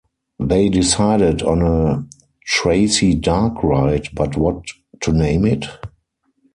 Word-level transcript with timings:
They 0.39 0.67
decided 0.67 1.43
on 1.43 1.61
a 1.61 2.07
Tracy 2.43 3.13
dark 3.13 3.61
ride, 3.61 4.07
but 4.15 4.35
what 4.35 4.63
to 5.01 5.11
name 5.13 5.45
it? 5.45 5.67